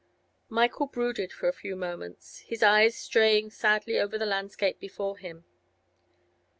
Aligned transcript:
Michael 0.49 0.87
brooded 0.87 1.31
for 1.31 1.47
a 1.47 1.53
few 1.53 1.75
moments, 1.75 2.39
his 2.39 2.63
eyes 2.63 2.95
straying 2.97 3.51
sadly 3.51 3.99
over 3.99 4.17
the 4.17 4.25
landscape 4.25 4.79
before 4.79 5.19
him. 5.19 5.45